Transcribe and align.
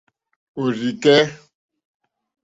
Òrzì 0.61 0.91
kɛ́. 1.03 1.19